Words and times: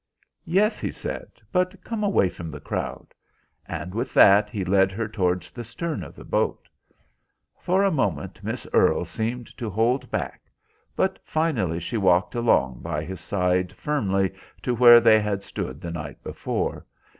"Yes," 0.47 0.79
he 0.79 0.91
said, 0.91 1.27
"but 1.51 1.79
come 1.83 2.03
away 2.03 2.27
from 2.27 2.49
the 2.49 2.59
crowd," 2.59 3.13
and 3.67 3.93
with 3.93 4.15
that 4.15 4.49
he 4.49 4.65
led 4.65 4.91
her 4.91 5.07
towards 5.07 5.51
the 5.51 5.63
stern 5.63 6.03
of 6.03 6.15
the 6.15 6.23
boat. 6.25 6.67
For 7.59 7.83
a 7.83 7.91
moment 7.91 8.43
Miss 8.43 8.65
Earle 8.73 9.05
seemed 9.05 9.55
to 9.59 9.69
hold 9.69 10.09
back, 10.09 10.41
but 10.95 11.19
finally 11.23 11.79
she 11.79 11.97
walked 11.97 12.33
along 12.33 12.79
by 12.81 13.03
his 13.03 13.21
side 13.21 13.71
firmly 13.73 14.33
to 14.63 14.73
where 14.73 14.99
they 14.99 15.19
had 15.19 15.43
stood 15.43 15.81
the 15.81 15.91
night 15.91 16.23
before. 16.23 16.83